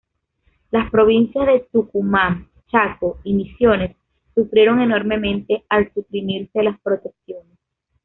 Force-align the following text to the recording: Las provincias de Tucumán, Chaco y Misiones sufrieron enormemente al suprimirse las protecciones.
Las 0.71 0.89
provincias 0.89 1.45
de 1.45 1.59
Tucumán, 1.71 2.49
Chaco 2.71 3.19
y 3.23 3.35
Misiones 3.35 3.95
sufrieron 4.33 4.81
enormemente 4.81 5.63
al 5.69 5.93
suprimirse 5.93 6.63
las 6.63 6.79
protecciones. 6.79 7.59